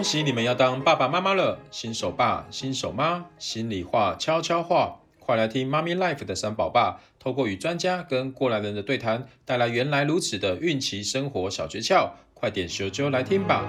[0.00, 13.62] 恭喜你们要当爸爸妈妈了，新手爸、新手妈，心里话、悄悄话，快来听妈咪 life 的三宝爸，透过与专家跟过来人的对谈，带来原来如此的孕期生活小诀窍，快点咻啾来听吧！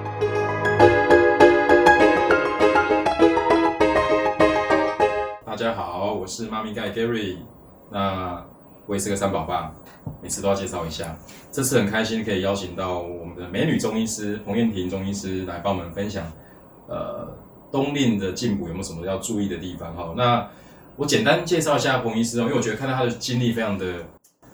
[5.45, 7.40] 大家好，我是妈咪盖 Gary，
[7.91, 8.48] 那
[8.91, 9.73] 我也是个三宝爸。
[10.22, 11.18] 每次都要介绍一下，
[11.49, 16.26] 这次很开心可以邀请到我们的美女中医师彭燕婷中医师来帮我们分享，
[16.90, 17.26] 呃，
[17.72, 19.96] 冬令的进补有没有什么要注意的地方？
[19.96, 20.46] 哈，那
[20.98, 23.85] 我简单介绍一下彭医师哦，因为我觉得看到他的经历非常的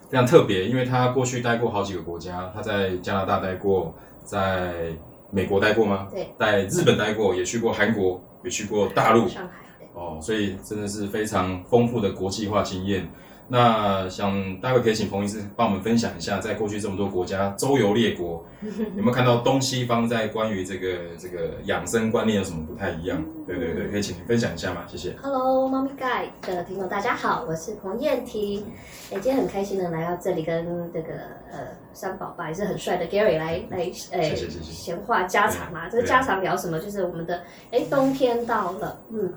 [0.08, 4.92] 非常特别，因为他过去待过好几个国家，他在加拿大待过，在
[5.31, 6.08] 美国待过吗？
[6.12, 9.54] 对，在日本待过，也去过韩国，也去过大陆，上海，
[9.95, 13.09] 哦，所以真的是非常丰富的国际化经验。
[13.50, 23.23] 那想待会可以请彭医师帮我们分享一下，在过去这么多国家周游列国， 有没有看到东西方在关于这个这个养生观念有什么不太一样？
[23.45, 24.84] 对对对，可以请您分享一下吗？
[24.86, 25.16] 谢谢。
[25.22, 28.66] Hello，猫咪盖的听众大家好，我是彭燕婷。
[29.12, 31.14] 哎，今天很开心的来到这里，跟这个
[31.50, 31.59] 呃
[31.94, 35.88] 三宝爸也是很帅的 Gary 来来哎闲话家常嘛。
[35.88, 36.78] 这个家常聊什么？
[36.80, 39.34] 就是我们的哎冬天到了，嗯，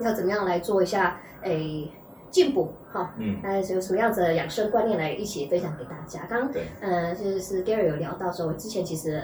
[0.00, 1.84] 要怎么样来做一下哎。
[2.32, 6.26] 进补哈，嗯，那有什么样子的养生观念来一起分享给大家？
[6.28, 9.22] 刚刚，呃，就是 Gary 有聊到说，我之前其实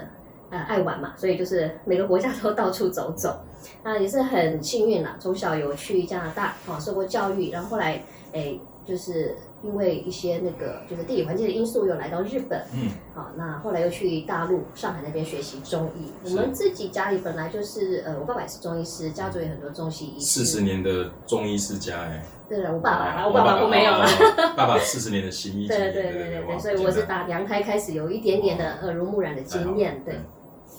[0.51, 3.35] 呃爱玩嘛，所以就是每个国家都到处走走，
[3.83, 9.35] 那也是很幸运啦，从小有去加拿大啊受过教育，然后后来诶就是。
[9.61, 12.63] 因为一些那个就是地理环境的因素，又来到日本。
[12.73, 16.13] 嗯，好，那后来又去大陆上海那边学习中医。
[16.23, 20.25] 我们自己家里本来就是呃，我爸爸也是中医师，家族有很多中西医师。
[20.25, 22.23] 四十年的中医世家哎。
[22.47, 24.07] 对了，我爸爸，我爸爸不没有了。
[24.55, 25.67] 爸爸四十年的西医。
[25.67, 30.01] 对对对对对对，所以我是打娘胎开始有一点点的耳濡目染的经验。
[30.05, 30.15] 对，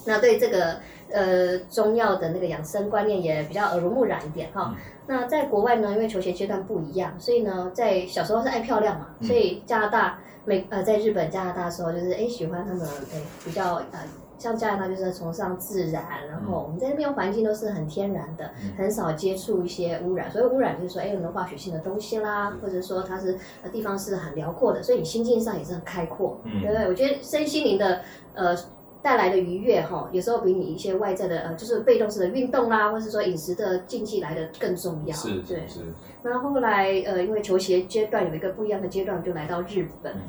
[0.07, 0.77] 那对这个
[1.13, 4.75] 呃中药的那个养生观念也比较耳濡目染一点哈。
[5.07, 13.99] 那在国外呢，因为求学阶段不一样，所以呢，在小时候是爱漂亮嘛，所以加拿大、美呃，在日本、加拿大的时候，就是哎喜欢他们哎比较呃，
[14.39, 26.87] 像加拿大就是崇尚自然，然后我们在那边环境都是很天然的，很少接触一些污染，所以污染就是说哎有没有化学性的东西啦，或者说它是呃地方是很辽阔的，所以你心境上也是很开阔，对不对？
[26.87, 28.01] 我觉得身心灵的
[28.35, 28.57] 呃。
[29.03, 35.17] 带来的愉悦哈，有时候比你一些外在的呃，就是被动式的运动啦，或是说饮食的禁忌来的更重要。
[35.17, 35.81] 是，对，是。
[36.23, 40.13] 那后，后来呃，因为求学阶段有一个不一样的阶段，就来到日本。
[40.13, 40.21] 嗯、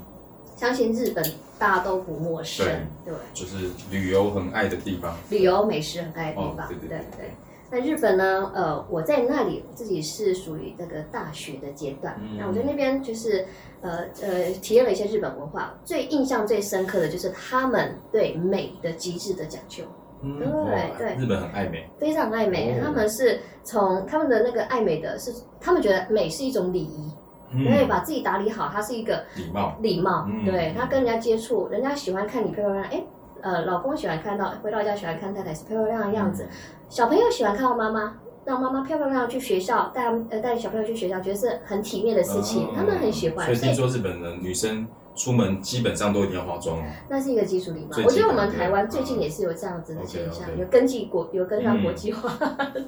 [0.55, 1.23] 相信日本
[1.59, 2.65] 大家都不陌生，
[3.03, 5.15] 对，对就是旅游很爱的地方。
[5.29, 6.97] 旅游美食很爱的地方，哦、对对对。
[6.97, 7.29] 对对
[7.71, 8.51] 那日本呢？
[8.53, 12.19] 呃，我在那里自己是属于这个大学的阶段。
[12.21, 13.45] 嗯、那我在那边就是
[13.79, 19.85] 呃呃体验了一些日本文化，最印象最深刻的就是他们对美的极致的讲究。
[20.21, 22.73] 嗯、对对，日本很爱美，非常爱美。
[22.73, 27.09] 哦、他们是从他们的那个爱美的是，他们觉得美是一种礼仪，
[27.53, 29.77] 因为、嗯、把自己打理好，它是一个礼貌。
[29.79, 33.01] 礼貌，嗯、对他跟人家接触，人家喜欢看你漂漂亮亮。
[33.01, 33.01] 哎。
[33.43, 36.49] 呃，老公喜欢看到回到家喜欢看太太是漂漂亮亮的样子，嗯、
[36.91, 43.45] 小朋友喜欢看到妈妈让妈妈漂漂亮亮去学校，带他们呃带小朋友去学校，觉得是很体面的事情，嗯、他们很喜欢。
[43.45, 44.85] 所以听说日本的女生
[45.15, 46.83] 出门基本上都一定要化妆哦。
[47.09, 47.97] 那是一个基础礼貌。
[48.05, 52.31] 我觉得我们台湾最近也是有这样子的现象，有跟进国有跟上国际化，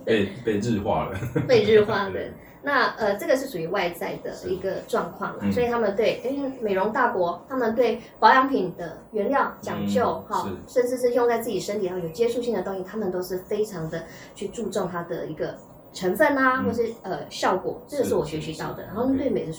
[0.06, 1.20] 被被日化了。
[1.48, 2.20] 被日化了。
[2.66, 15.58] 那呃，这个是属于外在的一个状况，了、所以他们对诶美容大国，他们对保养品的原料讲究哈，嗯、甚至是用在自己身体上有接触性的东西，他们都是非常的去注重它的一个
[15.92, 18.84] 成分啊，嗯、或是呃效果，这个是我学习到的。
[18.84, 19.52] 然后对美的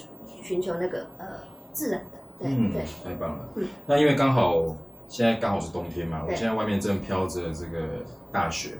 [0.42, 1.26] 寻求那个呃
[1.72, 3.48] 自然的，对、嗯、对，太棒了。
[3.56, 4.76] 嗯，那因为刚好
[5.08, 8.70] 现在刚好是冬天嘛，对我现在外面正飘着这个大雪。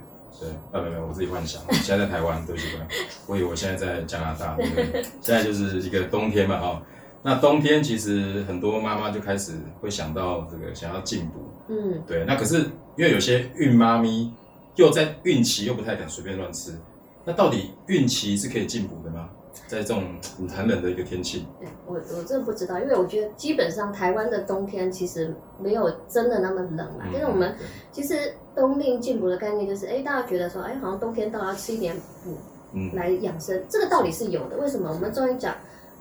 [0.41, 1.63] 对，呃，没有没有，我自己幻想。
[1.75, 2.99] 现在在台湾， 对不对？
[3.29, 5.03] 我以为我现在在加拿大， 对不对？
[5.21, 6.83] 现在就是一个冬天嘛，哈。
[7.23, 11.53] 那冬天其实很多妈妈就开始会想到这个，想要进补。
[11.69, 12.25] 嗯，对。
[12.27, 12.59] 那可是
[12.97, 14.35] 因为有些孕妈咪
[14.75, 16.73] 又在孕期，又不太敢随便乱吃。
[17.25, 19.31] 那到底孕期是可以进补的吗？
[19.67, 20.05] 在这种
[20.39, 21.47] 很寒冷的一个天气，
[21.87, 27.07] 我我真的不知道，因为我觉得基本上台湾的冬天其实没有真的那么冷啦。
[27.13, 27.55] 但是、嗯、我们
[27.93, 32.37] 其实冬令进补的概念就是，哎，大家觉得说，哎，好像冬天到了要吃一点补，
[32.73, 34.57] 嗯，来养生，这个道理是有的。
[34.57, 34.91] 为什么？
[34.93, 35.55] 我们中医讲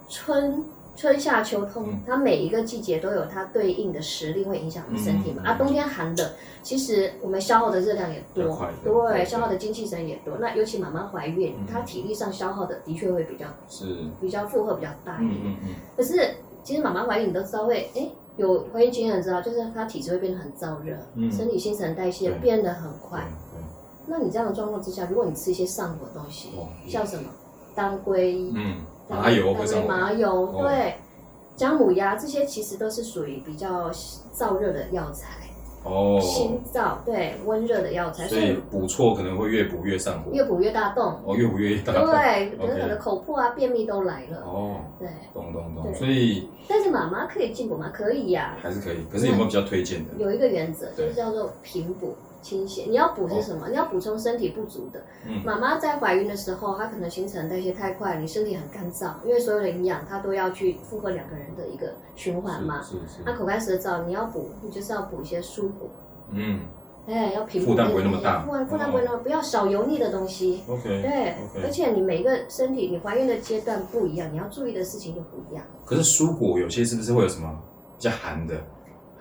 [0.09, 0.63] 春。
[0.95, 5.41] 春夏秋冬，它每一个季节都有它对应的时令会影响我们身体嘛。
[5.43, 6.29] 啊，冬天寒冷，
[6.61, 8.67] 其实我们消耗的热量也多，
[9.09, 10.37] 对，消耗的精气神也多。
[10.39, 14.05] 那尤其妈妈怀孕，她体力上消耗的的确会比较是。
[14.21, 15.55] 比较负荷比较大一点。
[15.97, 18.07] 可是其实妈妈怀孕你都知道会，哎，
[18.37, 20.95] 有怀孕经验的知道，就是她体质会变得很燥热，
[21.31, 23.27] 身体新陈代谢变得很快。
[24.05, 26.49] 那你这样的状况之下，如果你吃一些上火的东西，
[26.87, 27.23] 像什么
[27.73, 30.95] 当归、嗯，麻油或者麻油，对，
[31.55, 33.91] 姜母鸭这些其实都是属于比较
[34.33, 35.37] 燥热的药材。
[35.85, 41.19] 哦，心燥对温热的药材，所以补错可能会越补越上火，越补越大洞。
[41.25, 42.05] 哦，越补越大洞。
[42.05, 44.37] 对，可能可能口破啊、便秘都来了。
[44.45, 45.93] 哦，对，懂懂懂。
[45.93, 47.91] 所以，但是妈妈可以进补吗？
[47.93, 49.03] 可以呀，还是可以。
[49.11, 50.13] 可是有没有比较推荐的？
[50.17, 52.87] 有一个原则，就是叫做平补清泻。
[52.87, 53.69] 你要补是什么？
[53.69, 55.03] 你要补充身体不足的。
[55.43, 62.83] 妈妈在怀孕的时候，她可能新陈代谢太快，你身体很干燥，因为所有的营养她都要去负荷两个人的一个循环嘛。
[62.83, 63.23] 是是。
[63.25, 65.89] 那口干舌燥，你要补，你就是要补一些蔬果。
[66.31, 66.59] 嗯，
[67.07, 70.63] 哎，要平负担不会那么大，负担不会那么，不要少油腻的东西。
[70.67, 75.63] OK，对，而且你每个身体，你怀孕的阶段不一样，你要注意的事情就不一样。
[75.85, 77.49] 可是蔬果有些是不是会有什么
[77.97, 78.55] 比较寒的，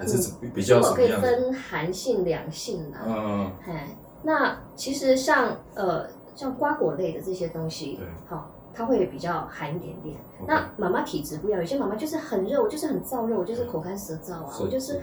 [0.02, 1.20] 还是比较什么样？
[1.20, 2.98] 可以分寒性、凉性的。
[3.06, 10.16] 嗯，哎，那其实像呃像瓜果类的这些东西，好，它会比较寒一点点。
[10.46, 15.00] 那妈妈体质不一样，有些妈妈就是很热，我就是很燥热，我就是口干舌燥啊，我就是。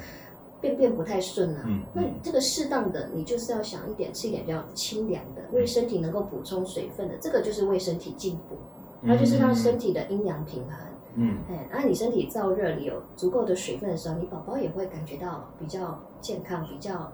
[0.61, 8.57] 便便不太顺啊，嗯、那这个适当的，你就是要想一点，吃一点比较清凉的，为身体能够补充水分的，这个就是为身体进补，
[8.99, 10.75] 那就是让身体的阴阳平衡。
[11.21, 17.11] 嗯，哎，那你身体燥热，你有足够的水分的时候，你宝宝也会感觉到比较健康、比较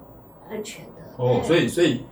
[0.47, 1.01] 安全的。
[1.17, 2.05] 哦，所以所以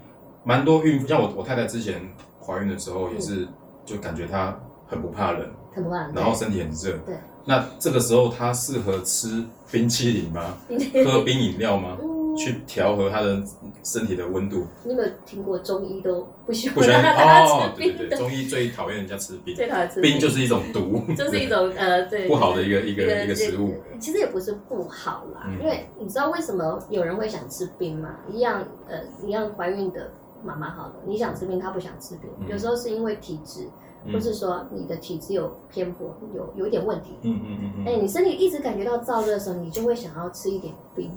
[0.44, 2.02] 蛮多孕妇，像我我太太之前
[2.42, 3.48] 怀孕的时候，也是
[3.86, 6.98] 就感觉她很不怕冷，很不怕冷，然后身体很热。
[7.06, 7.16] 对。
[7.46, 10.58] 那这个时候她适合吃冰淇淋吗？
[11.06, 11.98] 喝冰饮料吗？
[12.36, 13.42] 去调和他的
[13.84, 14.66] 身体的温度。
[14.84, 16.76] 你有没有听过中医都不喜欢？
[16.76, 17.04] 不喜欢
[17.46, 23.76] 哦，对对对，中医最讨厌人家吃冰，最讨厌吃冰就是一种毒， 就是一种呃对不好的一个一个一个食物。
[24.00, 28.10] 其实也不是不好啦，因为你知道为什么有人会想吃冰吗？
[28.32, 30.12] 一样呃一样怀孕的
[30.44, 33.68] 妈妈好了，你想吃冰，她不想吃冰，有时候是因为体质。
[34.12, 37.16] 或是说你的体质有偏颇，有有一点问题。
[37.22, 37.86] 嗯嗯嗯嗯。
[37.86, 41.12] 哎，你身体一直感觉到燥热的时候，你就会想要吃一点冰，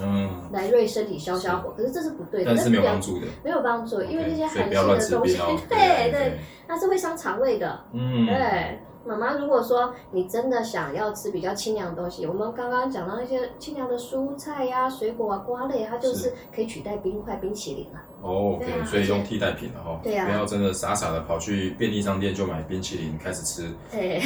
[0.00, 1.72] 嗯，来为身体消消火。
[1.76, 7.80] 可是这是不对的，但是没有帮助的，没有帮助，因为那些寒性的东西， 对对，那是会伤肠胃的。
[7.92, 8.78] 嗯，对。
[9.04, 17.98] 妈妈，如果说你真的想要吃比较清凉的东西，我们刚刚讲到那些清凉的蔬菜呀、水果啊、瓜类，它就是可以取代冰块、冰淇淋啊。
[18.22, 20.00] 哦，OK，所以用替代品了哈。
[20.02, 20.26] 对呀。
[20.26, 23.66] 不要真的傻傻的跑去便利商店就买冰淇淋开始吃，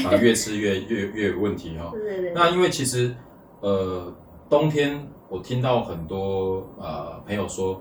[0.06, 1.90] 啊，越吃越越越有问题哈。
[1.96, 2.32] 对对对。
[2.34, 3.14] 那因为其实，
[3.60, 4.12] 呃，
[4.50, 7.80] 冬天我听到很多呃朋友说，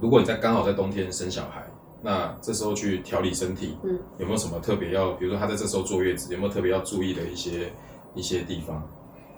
[0.00, 1.66] 如果你在刚好在冬天生小孩。
[2.02, 5.12] 那这时候去调理身体，嗯，有没有什么特别要？
[5.12, 7.70] 比如说他在这时候坐月子，有没有特别要注意的一些
[8.14, 8.82] 一些地方？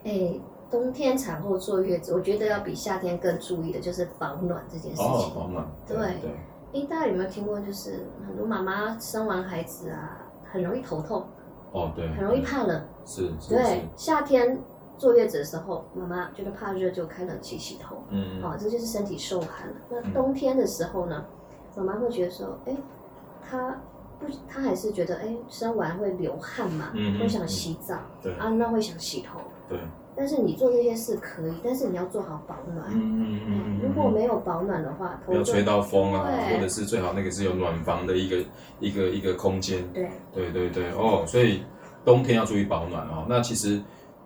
[0.04, 0.38] 哎，
[0.70, 5.06] 冬天产后坐月子，我觉得要比夏天更注意的就是保暖这件事情。
[5.06, 5.66] 哦，保暖。
[5.86, 6.30] 对对。
[6.72, 7.60] 哎，大家有没有听过？
[7.60, 11.26] 就是很多妈妈生完孩子啊，很容易头痛。
[11.72, 12.08] 哦，对。
[12.14, 12.80] 很容易怕冷。
[13.04, 13.30] 是。
[13.48, 14.58] 对，夏天
[14.96, 17.96] 坐月子的时候，妈妈觉得怕热就开冷气洗头。
[18.10, 18.40] 嗯。
[18.42, 19.74] 哦，这就是身体受寒了。
[19.90, 21.24] 那冬天的时候呢？
[21.76, 22.76] 妈妈会觉得说，哎，
[23.42, 23.76] 她
[24.18, 29.78] 不，她还是觉得，哎，生完会流汗嘛，会想洗澡，对啊，那会想洗头，对。
[30.14, 32.86] 但是你做这些事可以，但是你要做好保暖。
[32.92, 38.44] 嗯嗯，如果没有保暖的话，没有吹到风啊，或者是最好那个是有暖房的一个
[38.78, 39.82] 一个一个空间。
[39.94, 41.64] 对对对对，哦，所以
[42.04, 43.24] 冬天要注意保暖哦。
[43.26, 43.82] 那其实，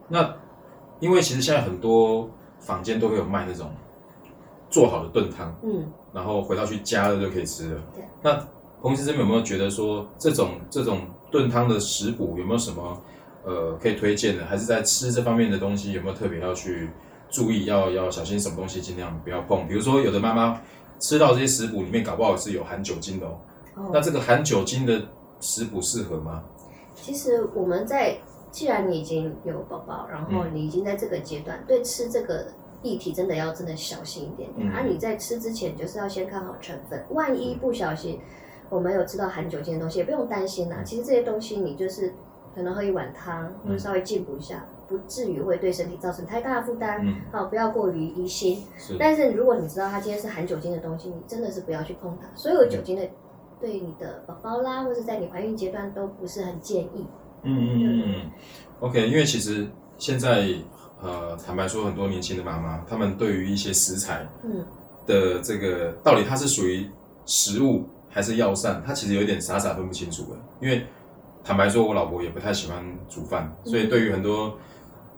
[0.08, 0.34] 那
[0.98, 3.70] 因为其实现在很多房间都会有卖那种。
[4.76, 7.80] 做好的炖汤，嗯，然后回到去加热就可以吃了。
[7.94, 8.46] 对，那
[8.82, 13.02] 彭医师这边有没有觉得说这种这种炖汤的食补有没有什么
[13.44, 14.44] 呃可以推荐的？
[14.44, 16.90] 还是在吃这方面的东西有没有特别要去
[17.30, 19.66] 注意，要要小心什么东西尽量不要碰？
[19.66, 20.60] 比如说有的妈妈
[20.98, 23.38] 吃到这些食补里面搞不好是有含酒精的哦，
[23.76, 25.00] 哦那这个含酒精的
[25.40, 26.44] 食补适合吗？
[26.94, 28.18] 其实我们在
[28.50, 32.46] 既然你已经有宝宝，然后你已经在这个阶段，嗯、对吃这个。
[32.82, 38.20] 议题真的要真的小心一点点，而、嗯啊、你在吃之前就是要先看好成分，万一不小心
[38.68, 40.82] 我们有吃到含酒精的东西，也不用担心啦。
[40.84, 42.12] 其实这些东西你就是
[42.54, 47.00] 可能喝一碗汤，或者稍微进补一下，不至于会对身体造成太大的负担。
[47.06, 48.64] 嗯、好，不要过于疑心。
[48.76, 52.28] 是但是如果你知道它今天是含酒精的东西，你真的是不要去碰它。
[52.34, 53.08] 所有酒精的
[53.60, 57.06] 对你的宝宝啦，或者在你怀孕阶段都不是很建议。
[57.42, 58.30] 嗯嗯嗯嗯。
[58.80, 59.66] OK，因为其实
[59.98, 60.48] 现在。
[61.02, 64.64] 呃，坦白说，很多年轻的妈妈，她们对于一些食材，嗯，
[65.06, 66.90] 的这个、嗯、到底它是属于
[67.26, 70.38] 食物还是药膳，她其实有点傻傻分不清楚的。
[70.60, 70.86] 因为
[71.44, 74.56] 坦白说，我老婆也不太喜欢煮饭，所以对于很多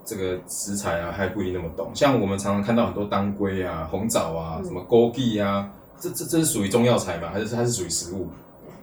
[0.04, 1.90] 这个食材啊，还不一定那么懂。
[1.94, 7.30] 像我们常常看到很多当归啊、红枣啊、什么枸杞啊、这这这是属于中药材吗？
[7.32, 8.28] 还是它是属于食物？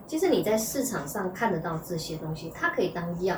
[0.08, 3.36] 其实你在市场上看得到这些东西，它可以当药，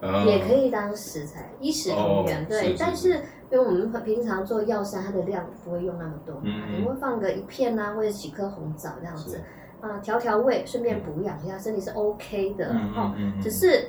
[0.00, 2.42] 嗯、也可以当食材，一食同源。
[2.42, 3.08] 哦、对，是是是，但是
[3.50, 9.40] 因为我们平常做药膳，它的量不会用那么多，嗯嗯，你会放个一片啊，或者几颗红枣这样子，
[9.80, 12.68] 啊，调调味，顺便补养一下，身体是 OK 的。
[12.72, 13.88] 嗯嗯嗯，只是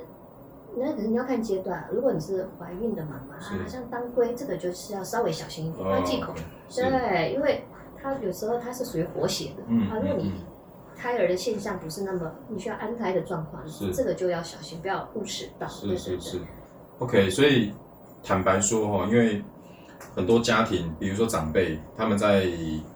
[0.77, 6.33] 那可能你要看阶段，如果你是怀孕的妈妈，是啊，像当归这个就是要稍微小心一点，要忌口。
[6.74, 7.65] 对，因为
[8.01, 10.31] 它有时候它是属于活血的，嗯、啊，如果你。
[10.95, 15.67] 胎儿的现象不是那么你需要安胎的状况，是这个就要小心，不要误食到。
[15.67, 16.39] 是是是
[16.99, 17.29] ，OK。
[17.29, 17.73] 所以
[18.23, 19.43] 坦白说哈，因为
[20.15, 22.47] 很多家庭，比如说长辈，他们在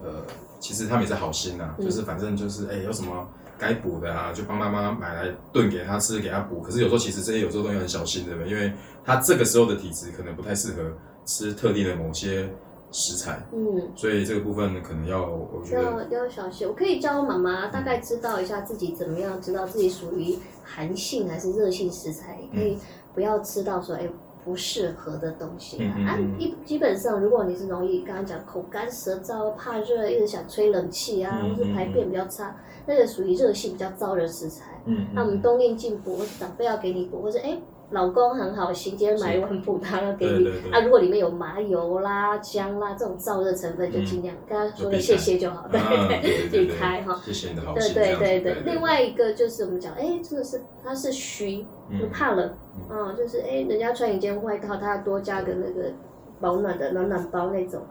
[0.03, 0.23] 呃，
[0.59, 3.27] 其实他们也是好心呐、啊，嗯、就是反正就是哎、欸，有什么
[3.57, 6.61] 该补的啊，就帮妈妈买来炖给他吃，给他补。
[6.61, 10.91] 可是有时候其实这些有时候东西很小心的，因为他这个时候的体质可能不太适合
[11.25, 12.49] 吃特定的某些。
[12.91, 16.67] 食材，嗯，所以这个部分可能要，我觉得要要小心。
[16.67, 22.77] 我可以教妈妈大概知道一下自己怎么样，知道自己属于寒性还是热性食材，可以
[23.13, 24.09] 不要吃到说哎
[24.43, 25.93] 不适合的东西啊。
[26.07, 32.55] 啊，一基本上如果你是容易刚刚讲口干舌燥、怕热、一直想吹冷气啊，或是排便比较差，
[32.87, 34.81] 那个属于热性比较燥热食材。
[34.85, 37.59] 嗯，那我们冬令进补，长辈要给你补，或者哎。
[37.91, 40.47] 老公很好心，今天买一碗补汤要给你。
[40.71, 40.79] 啊。
[40.81, 47.19] 如果里面有麻油啦、姜啦这种燥热成分，就尽量跟他说个谢谢就好，对对对，避开哈。
[47.25, 47.93] 谢谢你的好心。
[47.93, 48.41] 对对。
[48.41, 51.65] 对对，另外一个就是我们讲，哎，真的是他是虚，
[51.99, 52.47] 就怕冷。
[52.89, 55.91] 啊，就是哎，人家穿一件外套，他要多加个那个
[56.39, 57.81] 保暖的暖暖包那种。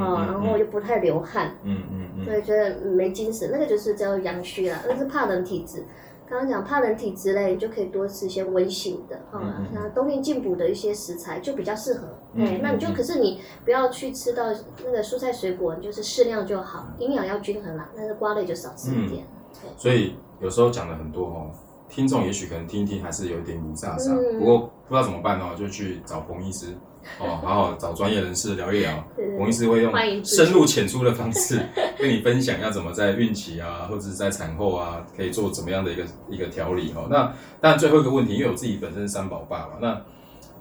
[0.00, 5.80] 啊，然后又不太流汗，嗯嗯嗯，所以觉得没精神，那个就是叫阳虚啦，那是怕冷体质。
[6.28, 9.40] 刚刚讲怕冷体质类，你就可以多吃一些温性的，哈、
[9.72, 12.08] 那冬令进补的一些食材就比较适合。
[12.34, 14.44] 哎、嗯，那你就可是你不要去吃到
[14.84, 17.88] 那个蔬菜水果，你就是适量就好，营养要均衡啦。
[17.96, 19.24] 但是瓜类就少吃一点。
[19.24, 21.50] 嗯、对所以有时候讲了很多哦，
[21.88, 26.76] 听众也许可能听一听还是有一点雾煞煞，嗯、不过不知道怎么办哦，就去找彭医师。
[27.20, 28.92] 哦，好好找专业人士聊一聊。
[29.38, 29.92] 彭医师会用
[30.24, 31.60] 深入浅出的方式
[31.96, 37.06] 跟你分享，要怎么在孕期啊，或者是在产后啊，可以做怎么样的一个一个调理哈。
[37.08, 40.02] 那当然最后一个问题，因为我自己本身是三宝爸嘛，那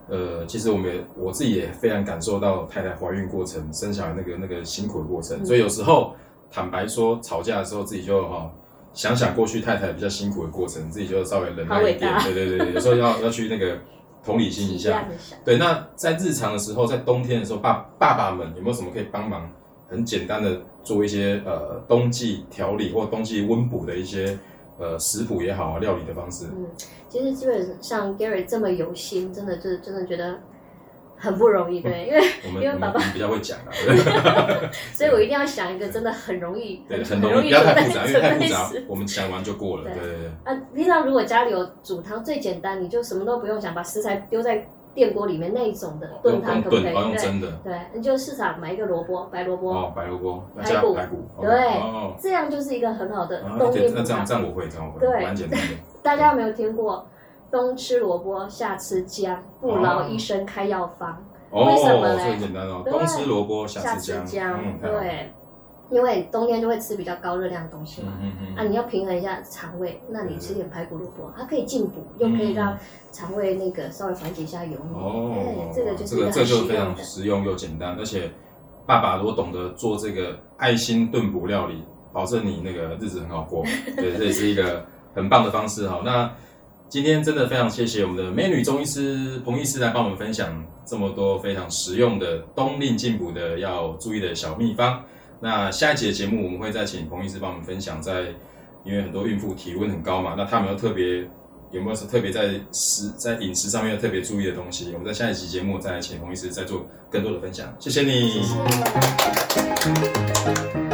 [0.08, 6.14] 呃，其实我们也我自己也非常感受到太太怀孕过程、生小孩那个那个辛苦的过程，所以有时候
[6.52, 8.52] 坦白说，吵架的时候自己就哈
[8.96, 12.12] 想想过去太太比较辛苦的过程，自己就稍微忍耐一点。
[12.24, 13.78] 对对对，有时候要要去那个。
[14.26, 15.08] 同理心一下，
[15.46, 15.60] 对。
[15.60, 19.48] 那在日常的时候，在冬天的时候，爸爸爸们有没有什么可以帮忙？
[19.88, 24.36] 很简单的做一些呃冬季调理或冬季温补的一些
[24.80, 26.46] 呃食谱也好啊，料理的方式。
[26.58, 26.66] 嗯，
[27.08, 30.40] 其实基本上 Gary 这么有心，真的就是真的觉得。
[31.26, 33.70] 很不容易，对，因为因为爸爸比较会讲啊，
[34.94, 40.28] 所以我一定要想一个真的很容易，很容易，不要太复杂，因为太复杂，我们想完就过了，对对对。
[40.44, 46.84] 啊，平常如果家里有煮汤，最简单，你就什么都不用想，把食材丢在电锅里面那一种的炖汤，可不可以？
[46.84, 51.50] 对，对，你就市场买一个萝卜，白萝卜，哦，白萝卜，排骨，排骨，对，
[52.22, 53.96] 这样就是一个很好的冬天补汤。
[53.96, 55.68] 那这样这样我会，这样我会，蛮简单的。
[56.02, 57.06] 大家有没有听过？
[57.56, 61.18] 冬吃萝卜，夏吃姜，不劳医生开药方。
[61.52, 62.18] 哦、为什么呢？
[62.18, 64.60] 最简单哦，冬吃萝卜，夏吃姜。
[64.62, 65.32] 嗯、对，
[65.90, 68.12] 因为冬天就会吃比较高热量的东西嘛。
[68.22, 72.78] 嗯嗯啊，你要平衡一下肠胃，那你吃点排骨萝卜，它可以进补，又可以让
[73.14, 75.00] 肠胃那个稍微缓解一下油腻。
[75.00, 78.30] 哦、欸，这个就是这个这个就非常实用又简单，而且
[78.86, 83.64] 爸爸如果懂得做这个爱心炖补料理，保证你那个日子很好过。
[83.96, 86.02] 对，这也是一个很棒的方式哈。
[86.04, 86.30] 那。
[86.88, 95.04] 今天真的非常谢谢我们的美女中医师彭医师来帮我们分享这么多非常实用的冬令进补的要注意的小秘方。
[95.42, 98.34] 那下一集的节目我们会再请彭医师帮我们分享，在
[98.86, 101.28] 因为很多孕妇体温很高嘛，那他们又特别
[101.72, 104.92] 有没有是特别在食在饮食上面要特别注意的东西？
[104.94, 107.76] 我们在下一集节目再请彭医师再做更多的分享。
[107.80, 108.42] 谢谢你。